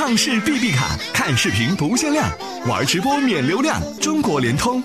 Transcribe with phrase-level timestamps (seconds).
[0.00, 2.26] 畅视 B B 卡，看视频不限量，
[2.66, 4.82] 玩直播免流量，中国联通。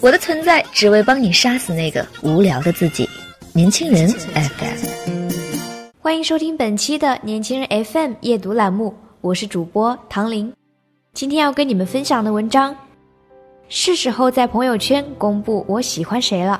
[0.00, 3.06] 我的存在只为帮你杀死那个无聊的自己。
[3.52, 5.28] 年轻人 FM，
[6.00, 10.50] 欢迎收听本期的年轻人 FM 夜读栏目，我是主播唐玲。
[11.12, 12.74] 今天要跟你们分享的文章，
[13.68, 16.58] 是时候在朋友圈公布我喜欢谁了。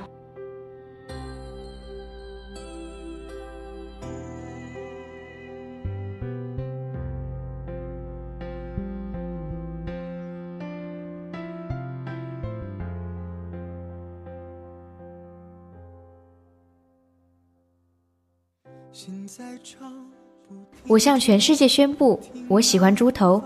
[20.88, 22.18] 我向全世界宣布，
[22.48, 23.42] 我喜欢猪头，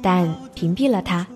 [0.00, 1.26] 但屏蔽了他。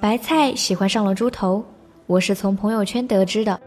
[0.00, 1.64] 白菜喜欢上了猪头，
[2.06, 3.58] 我是从朋友圈得知的。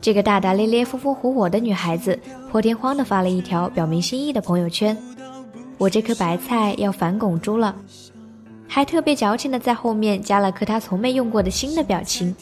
[0.00, 2.18] 这个大大咧咧、风风火火的女孩子，
[2.50, 4.96] 破天荒的发了一条表明心意的朋友圈
[5.78, 7.74] ：“我这颗白菜要反拱猪了。”
[8.68, 12.34] 还特别矫情的在后面加了颗她从没用过的新的表情。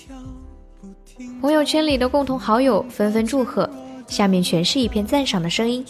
[1.40, 3.68] 朋友圈里的共同好友纷纷祝贺。
[4.10, 5.86] 下面全是一片赞赏的声音，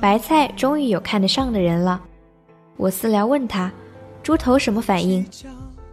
[0.00, 2.00] 白菜终于有看得上的人了。
[2.76, 3.70] 我私聊问他，
[4.22, 5.26] 猪头什么反应？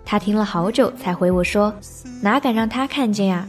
[0.06, 1.74] 他听了好久才回我说，
[2.22, 3.48] 哪敢让他看见呀？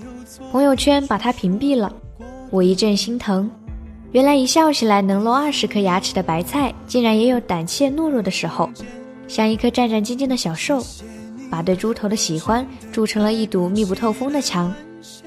[0.50, 1.92] 朋友圈把他屏蔽了。
[2.50, 3.50] 我一阵心疼，
[4.12, 8.70] 原来一笑起来能露二十颗牙齿的白菜，竟然也有胆怯懦弱的时候，
[9.28, 10.82] 像一颗战战兢兢的小兽，
[11.50, 14.72] 把对猪头的喜欢筑成了一堵密不透风的墙，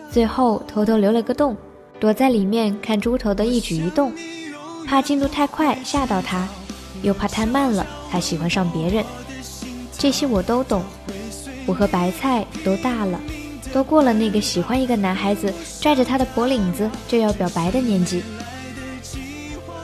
[0.10, 1.56] 最后偷偷留了个洞。
[2.00, 4.12] 躲在里面看猪头的一举一动，
[4.86, 6.48] 怕进度太快吓到他，
[7.02, 9.04] 又怕太慢了他喜欢上别人。
[9.98, 10.84] 这些我都懂。
[11.66, 13.20] 我和白菜都大了，
[13.74, 15.52] 都过了那个喜欢一个男孩子
[15.82, 18.22] 拽着他的脖领子就要表白的年纪。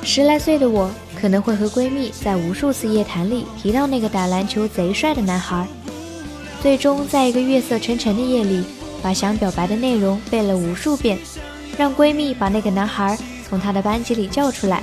[0.03, 5.67] 十来岁的我可能会和闺蜜在无数次夜谈里提到那个打篮球贼帅的男孩，
[6.61, 8.63] 最终在一个月色沉沉的夜里，
[9.01, 11.17] 把想表白的内容背了无数遍。
[11.77, 13.17] 让闺蜜把那个男孩
[13.47, 14.81] 从她的班级里叫出来，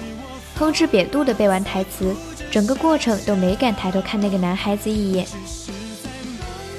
[0.59, 2.15] 吭哧瘪肚的背完台词，
[2.51, 5.27] 整个过程都没敢抬头看那个男孩子一眼。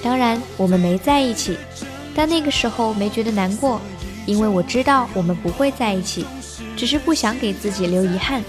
[0.04, 1.58] 当然，我们没在一起，
[2.16, 3.80] 但那个时候没觉得难过，
[4.26, 6.26] 因为我知道我们不会在一起，
[6.76, 8.44] 只是不想给自己留遗憾。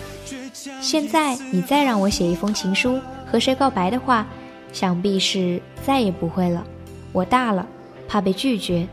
[0.81, 3.01] 现在你再让我写一封情书
[3.31, 4.27] 和谁告白的话，
[4.73, 6.65] 想必是再也不会了。
[7.13, 7.67] 我大了，
[8.09, 8.87] 怕被拒绝。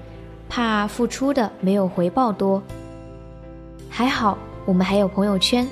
[0.49, 2.61] 怕付出的没有回报多。
[3.89, 5.67] 还好我们还有朋友圈，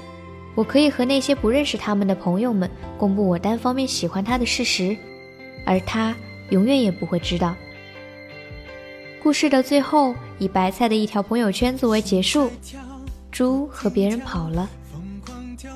[0.55, 4.95] 我可以和那些不认识他们的朋友们公布我单方面喜欢他的事实，
[5.65, 6.15] 而他
[6.49, 7.55] 永远也不会知道。
[9.21, 12.49] 故事的最后以白菜的一条朋友圈作为结束，
[13.31, 14.69] 猪和别人跑了。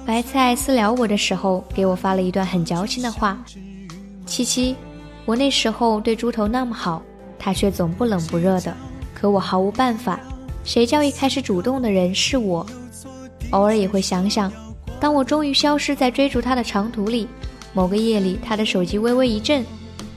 [0.06, 3.38] 白菜私聊我的时候给我发了一段很矫情的话：
[4.26, 4.76] 七七，
[5.26, 7.02] 我那时候对猪头那么好，
[7.38, 8.76] 他却总不冷不热的。
[9.19, 10.18] 可我毫无办法，
[10.63, 12.66] 谁叫一开始主动的人是我？
[13.50, 14.50] 偶尔也会想想，
[14.97, 17.28] 当我终于消失在追逐他的长途里，
[17.74, 19.66] 某个夜里他的手机微微一震，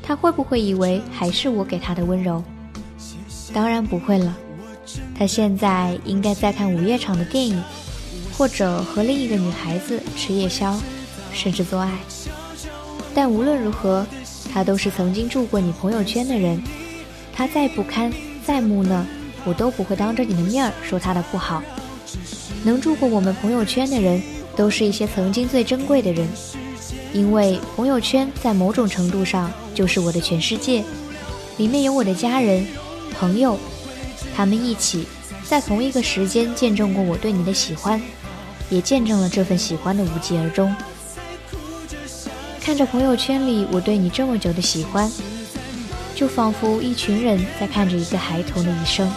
[0.05, 2.41] 他会不会以为还是我给他的温柔？
[3.53, 4.37] 当然不会了，
[5.19, 7.61] 他现在应该在看午夜场的电影，
[8.39, 10.79] 或者和另一个女孩子吃夜宵，
[11.33, 11.91] 甚至做爱。
[13.13, 14.07] 但无论如何，
[14.53, 16.63] 他都是曾经住过你朋友圈的人，
[17.33, 18.13] 他再不堪。
[18.47, 19.05] 再木讷，
[19.45, 21.63] 我都不会当着你的面儿说他的不好。
[22.65, 24.23] 能住过我们朋友圈的人，
[24.55, 26.29] 都是一些曾经最珍贵的人，
[27.13, 30.85] 因为朋友圈在某种程度上就是我的全世界，
[31.57, 32.67] 里面有我的家人、
[33.19, 33.59] 朋友，
[34.37, 35.07] 他们一起
[35.45, 38.01] 在同一个时间见证过我对你的喜欢，
[38.71, 40.75] 也见证了这份喜欢的无疾而终。
[42.61, 45.11] 看着朋友圈里我对你这么久的喜欢。
[46.15, 49.11] 就仿佛一群人在看着一个孩童的一生。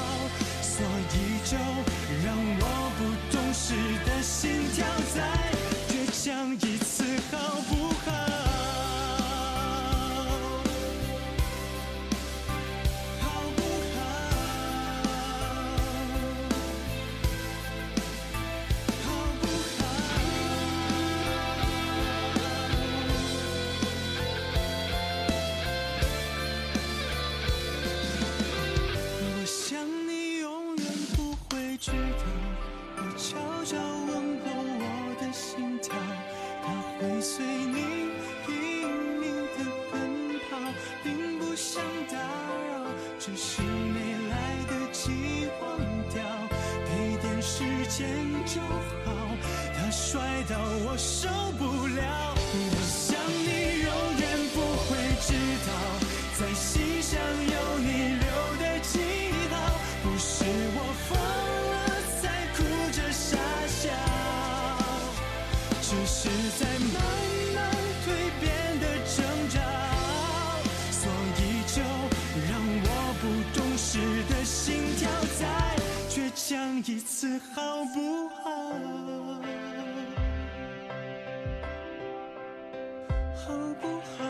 [48.56, 49.12] 就好，
[49.76, 50.56] 他摔到
[50.88, 51.28] 我受
[51.60, 52.34] 不了。
[52.56, 54.24] 我想你永远
[54.56, 54.58] 不
[54.88, 55.36] 会知
[55.68, 55.70] 道，
[56.40, 58.26] 在心上有你留
[58.62, 58.96] 的记
[59.52, 59.54] 号。
[60.04, 61.76] 不是我疯了
[62.22, 62.24] 才
[62.56, 62.64] 哭
[62.94, 63.36] 着傻
[63.68, 63.92] 笑，
[65.82, 66.96] 只是在慢
[67.56, 67.60] 慢
[68.06, 68.08] 蜕
[68.40, 68.84] 变的
[69.18, 69.20] 挣
[69.50, 69.60] 扎。
[70.94, 71.04] 所
[71.40, 71.44] 以
[71.76, 71.84] 就
[72.48, 72.56] 让
[72.86, 72.88] 我
[73.20, 73.24] 不
[73.60, 74.00] 懂事
[74.30, 75.12] 的心跳
[75.42, 75.44] 再
[76.10, 78.25] 倔强一次，好不？
[83.46, 84.25] 好不好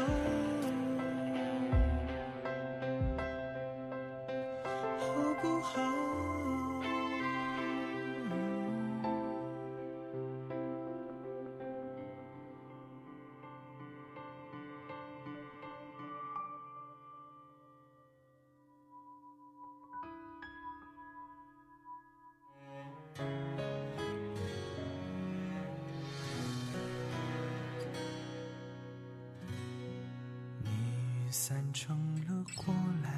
[31.37, 32.73] 散成了过
[33.03, 33.11] 来，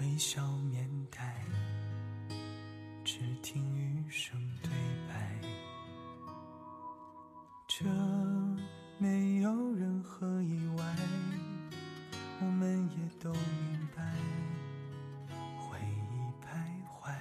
[0.00, 0.40] 微笑
[0.70, 1.36] 面带，
[3.04, 4.70] 只听雨声对
[5.06, 5.38] 白。
[7.68, 7.84] 这
[8.96, 10.84] 没有任何意外，
[12.40, 14.02] 我们也都明白，
[15.58, 15.76] 回
[16.10, 16.56] 忆徘
[16.88, 17.12] 徊。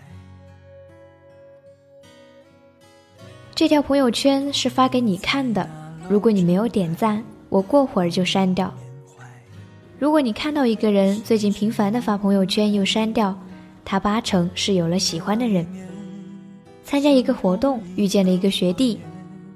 [3.53, 5.69] 这条朋友圈是发给你看的，
[6.09, 8.73] 如果你没有点赞，我过会儿就删掉。
[10.03, 13.33] 如果你看到一个人最近频繁的发朋友圈又删掉，
[13.85, 15.65] 他八成是有了喜欢的人。
[16.83, 18.99] 参加一个活动遇见了一个学弟，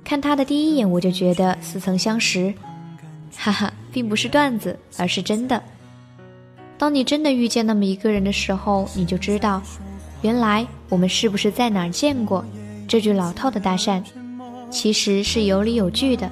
[0.05, 2.53] 看他的第一眼我就觉得似曾相识，
[3.35, 5.61] 哈哈，并不是段子，而是真的。
[6.77, 9.61] 当你真的遇见那么一个人的时候，你就知道，
[10.21, 12.45] 原来我们是不是在哪儿见过？
[12.88, 14.01] 这句老套的搭讪，
[14.69, 16.31] 其实是有理有据的。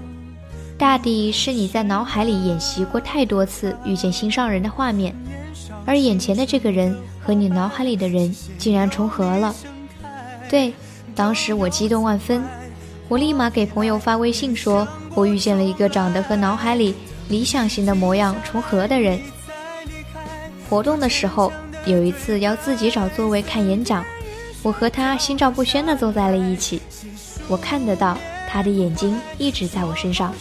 [0.77, 5.15] 大抵是你在脑海里演习过太多次遇见心上人的画面，
[5.85, 9.55] 而眼前的这个人和你脑海里的人竟然重合了。
[10.49, 10.73] 对，
[11.15, 12.43] 当时我激动万分，
[13.07, 16.93] 我立马给朋友发微信说，我遇见了一个长得和脑海里
[17.29, 19.17] 理想型的模样重合的人。
[20.69, 21.53] 活动的时候，
[21.85, 24.03] 有一次要自己找座位看演讲，
[24.61, 26.81] 我和他心照不宣地坐在了一起，
[27.47, 28.17] 我看得到
[28.49, 30.33] 他的眼睛一直在我身上。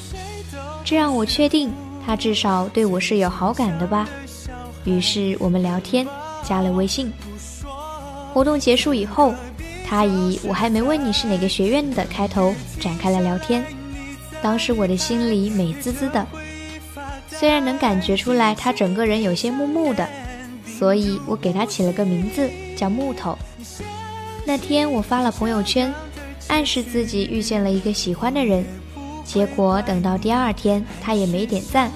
[0.85, 1.73] 这让我确定
[2.05, 4.07] 他至少对我是有好感的吧。
[4.85, 6.07] 于是我们聊天，
[6.43, 7.11] 加了微信。
[8.33, 9.35] 活动结束以后，
[9.89, 13.65] 他以“我还没问你是哪个学院的”开头展开了聊天。
[14.43, 16.27] 当时我的心里美滋滋的，
[17.29, 20.07] 虽然能感觉出来他整个人有些木木的，
[20.67, 23.39] 所以我给他起了个名字叫木头。
[24.45, 25.91] 那天我发了朋友圈，
[26.49, 28.63] 暗示自己遇见了一个喜欢的人。
[29.25, 31.91] 结果等到第二天，他也没点赞，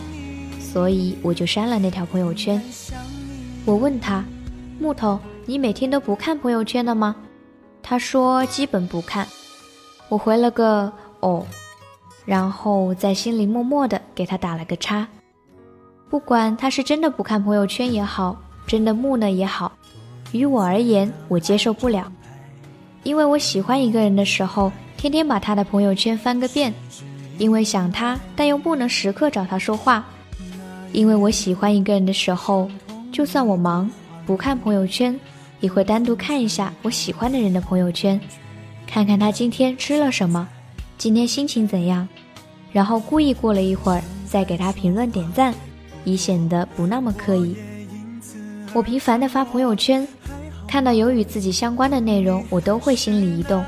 [0.58, 2.60] 所以我就删了那条朋友圈。
[3.64, 4.25] 我问他
[4.80, 7.14] ：“木头，你每天都不看朋友圈的吗？”
[7.82, 9.26] 他说：“基本不看。”
[10.08, 10.90] 我回了个
[11.20, 11.46] “哦”，
[12.25, 15.06] 然后在心里默默的给他打了个叉。
[16.08, 18.34] 不管他是真的不看朋友圈也好，
[18.66, 19.70] 真的木讷也好，
[20.32, 22.10] 于我而言，我接受不了，
[23.02, 26.72] 因为我喜欢一个人的时候，天天把他的朋友圈翻个遍。
[27.38, 30.05] 因为想他，但又不能时刻找他说话。
[30.93, 32.71] 因为我喜欢一个人的时候，
[33.12, 33.90] 就算我忙
[34.26, 35.18] 不看朋友圈，
[35.61, 38.21] 也会单独看一下我喜欢的人的朋友圈，
[38.87, 40.49] 看看他今天吃了什么，
[40.97, 42.09] 今天心情怎样，
[42.73, 45.54] 然后故意过了一会儿再给他评论点赞，
[46.04, 47.54] 以显得不那么刻意。
[48.73, 50.07] 我频繁的发朋友圈，
[50.66, 53.64] 看到有与自己相关的内容，我都会心里一动。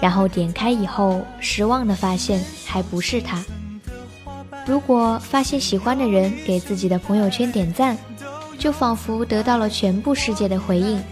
[0.00, 3.44] 然后点开以后，失望的发现还不是他。
[4.66, 7.96] 如果发现喜欢的人给自己的朋友圈点赞，
[8.58, 11.02] 就仿佛得到了全部世界的回应。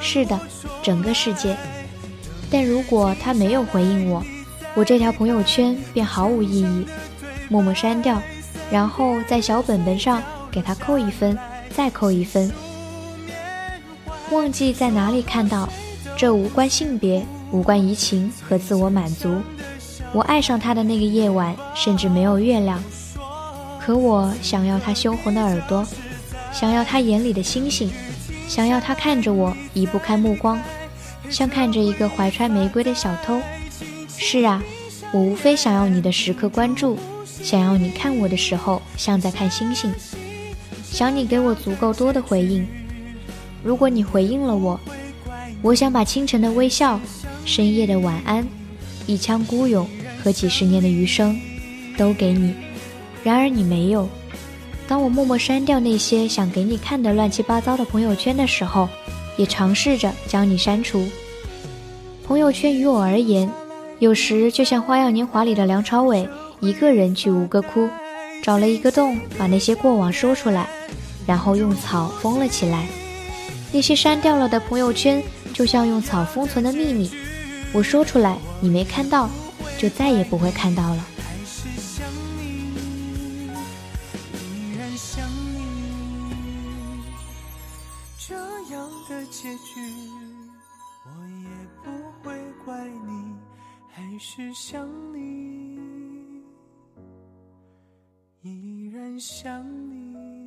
[0.00, 0.38] 是的，
[0.82, 1.56] 整个世界。
[2.50, 4.24] 但如果他没有回应我，
[4.74, 6.86] 我这条朋友圈便毫无意义，
[7.48, 8.20] 默默删掉，
[8.70, 11.36] 然后在小本本上给他扣一分，
[11.74, 12.50] 再扣一分。
[14.30, 15.68] 忘记在哪里看到，
[16.16, 17.24] 这无关性别。
[17.52, 19.40] 无关移情和自我满足，
[20.12, 22.82] 我爱上他的那个夜晚，甚至没有月亮，
[23.80, 25.84] 可我想要他羞红的耳朵，
[26.52, 27.90] 想要他眼里的星星，
[28.48, 30.60] 想要他看着我移不开目光，
[31.28, 33.40] 像看着一个怀揣玫瑰的小偷。
[34.16, 34.62] 是啊，
[35.12, 39.92] 我无非想要你的时刻关注，想要你看我的时候像在看星星，
[40.84, 42.66] 想你给我足够多的回应。
[43.62, 44.78] 如果你回应了我，
[45.62, 47.00] 我想把清晨的微笑。
[47.44, 48.46] 深夜的晚安，
[49.06, 49.88] 一腔孤勇
[50.22, 51.38] 和几十年的余生，
[51.96, 52.54] 都给你。
[53.24, 54.08] 然而你没有。
[54.86, 58.88] 当我默默删掉那些想给你看的乱七八糟的朋友圈的时候，
[59.36, 61.06] 也尝试着将你删除。
[62.26, 63.50] 朋友圈于我而言，
[63.98, 66.28] 有时就像《花样年华》里的梁朝伟，
[66.60, 67.88] 一个人去吴哥窟，
[68.42, 70.68] 找了一个洞，把那些过往说出来，
[71.26, 72.86] 然后用草封了起来。
[73.72, 75.22] 那些删掉了的朋友圈，
[75.60, 77.10] 就像用草封存的秘密
[77.74, 79.28] 我说出来你没看到
[79.76, 81.04] 就再也不会看到了。
[81.18, 82.06] 还是想
[82.38, 82.72] 你
[84.40, 87.02] 依然想你
[88.16, 88.34] 这
[88.74, 89.82] 样的结局
[91.04, 91.10] 我
[91.42, 91.46] 也
[91.84, 91.90] 不
[92.26, 92.74] 会怪
[93.06, 93.36] 你
[93.92, 95.78] 还是想你。
[98.40, 100.39] 依然想你。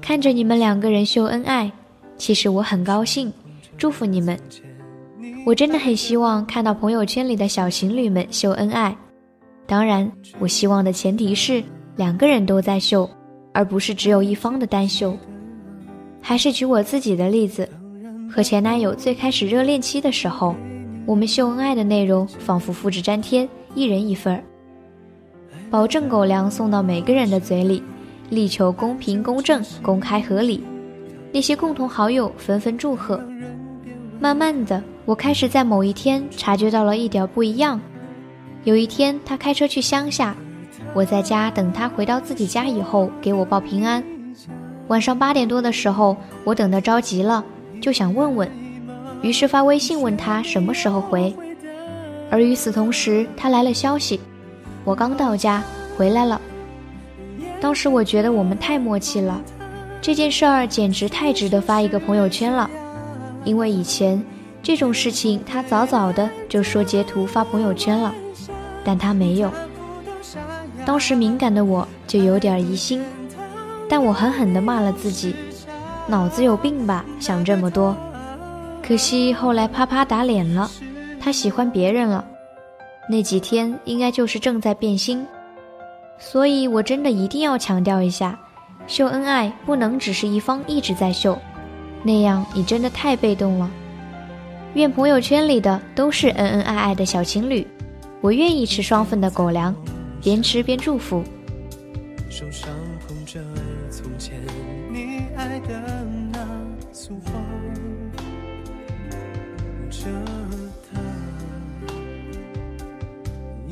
[0.00, 1.70] 看着你们两个人秀恩爱，
[2.16, 3.32] 其实我很高兴，
[3.76, 4.38] 祝福你们。
[5.44, 8.96] 我真的很希望看到朋友圈里的小情侣们秀恩爱。
[9.66, 11.62] 当然，我希望的前提是
[11.96, 13.08] 两个人都在秀，
[13.52, 15.16] 而不是只有一方的单秀。
[16.20, 17.68] 还是举我自己的例子，
[18.30, 20.54] 和前男友最开始热恋期的时候，
[21.06, 24.42] 我们秀恩爱的内容仿佛复制粘贴，一人一份儿，
[25.70, 27.82] 保证狗粮送到每个人的嘴里。
[28.30, 30.62] 力求公平、公正、公开、合理。
[31.32, 33.20] 那些共同好友纷纷祝贺。
[34.18, 37.80] 慢慢的，我开始在某一天察觉到了一点不一样。
[38.64, 40.34] 有一天，他开车去乡下，
[40.94, 44.02] 我在家等他回到自己家以后给我报平安。
[44.88, 47.44] 晚上八点多的时候，我等得着急了，
[47.80, 48.50] 就想问问，
[49.22, 51.34] 于是发微信问他什么时候回。
[52.30, 54.18] 而与此同时，他来了消息，
[54.84, 55.62] 我刚到家，
[55.96, 56.40] 回来了。
[57.60, 59.40] 当时我觉得我们太默契了，
[60.00, 62.70] 这件事儿简直太值得发一个朋友圈了。
[63.44, 64.22] 因为以前
[64.62, 68.14] 这种事情他早早的就说截图发朋友圈了，
[68.84, 69.50] 但他没有。
[70.84, 73.02] 当时敏感的我就有点疑心，
[73.88, 75.34] 但我狠狠地骂了自己，
[76.06, 77.96] 脑子有病吧，想这么多。
[78.86, 80.70] 可惜后来啪啪打脸了，
[81.20, 82.24] 他喜欢别人了。
[83.10, 85.26] 那几天应该就是正在变心。
[86.18, 88.38] 所以，我真的一定要强调一下，
[88.86, 91.38] 秀恩爱不能只是一方一直在秀，
[92.02, 93.70] 那样你真的太被动了。
[94.74, 97.66] 愿朋友圈里的都是恩恩爱爱的小情侣，
[98.20, 99.74] 我愿意吃双份的狗粮，
[100.22, 101.24] 边吃边祝福。
[102.28, 102.68] 手上
[103.06, 103.40] 捧着
[103.90, 104.34] 从前
[104.92, 106.38] 你爱的那
[106.92, 107.32] 束花，
[109.88, 110.06] 这
[110.92, 111.00] 它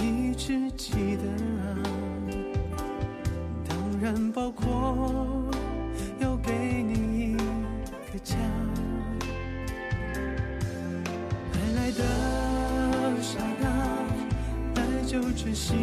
[0.02, 1.45] 一直记得。
[4.32, 5.50] 包括
[6.20, 7.36] 要给你一
[8.12, 8.36] 个家，
[11.52, 12.02] 爱来的
[13.22, 13.66] 刹那，
[14.80, 15.74] 爱就珍惜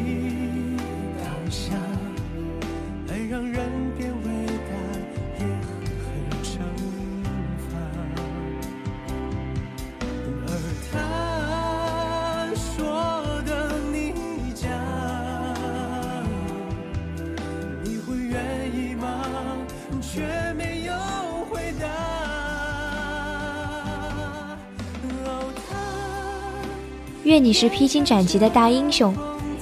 [27.23, 29.15] 愿你是披荆斩棘的大英雄，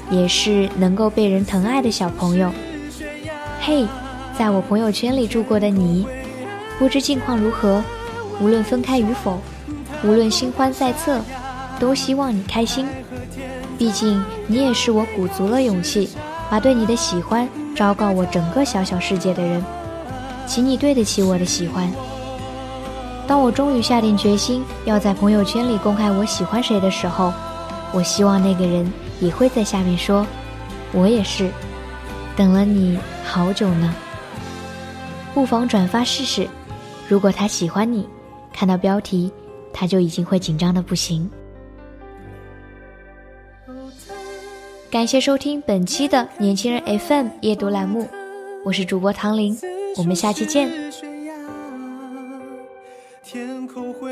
[0.10, 2.52] 也是能够被人疼爱的小朋友。
[3.62, 3.86] 嘿，
[4.36, 6.08] 在我朋友圈里住过的你，
[6.80, 7.84] 不知近况如何？
[8.40, 9.38] 无论分开与否，
[10.04, 11.22] 无论新欢在侧，
[11.80, 12.88] 都希望你开心。
[13.78, 16.10] 毕竟你也是我鼓足了勇气，
[16.50, 19.64] 把对你的喜欢昭告我整个小小世界的人。
[20.48, 21.92] 请你对得起我的喜欢。
[23.28, 27.32] 当我终于下定决心要在朋友圈里公开我喜欢谁的时候，
[27.94, 30.26] 我希望那个人也会在下面说
[30.94, 31.50] ：“我也是，
[32.36, 33.94] 等了你好久呢。”
[35.34, 36.48] 不妨转发试试，
[37.08, 38.08] 如果他喜欢你，
[38.54, 39.32] 看到标题，
[39.74, 41.30] 他就已经会紧张的不行。
[44.90, 48.10] 感谢收听本期的年轻人 FM 夜读栏目，
[48.66, 49.58] 我是主播唐林。
[49.98, 50.70] 我们下期见。
[53.24, 54.12] 天空会